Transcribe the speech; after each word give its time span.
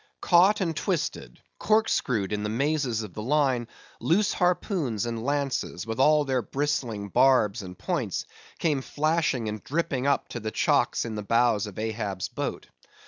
Caught 0.21 0.61
and 0.61 0.75
twisted—corkscrewed 0.75 2.33
in 2.33 2.41
the 2.41 2.49
mazes 2.49 3.03
of 3.03 3.13
the 3.13 3.21
line, 3.21 3.67
loose 3.99 4.33
harpoons 4.33 5.05
and 5.05 5.23
lances, 5.23 5.85
with 5.85 5.99
all 5.99 6.25
their 6.25 6.41
bristling 6.41 7.09
barbs 7.09 7.61
and 7.61 7.77
points, 7.77 8.25
came 8.57 8.81
flashing 8.81 9.47
and 9.47 9.63
dripping 9.63 10.07
up 10.07 10.27
to 10.29 10.39
the 10.39 10.49
chocks 10.49 11.05
in 11.05 11.13
the 11.13 11.21
bows 11.21 11.67
of 11.67 11.77
Ahab's 11.77 12.29
boat. 12.29 12.65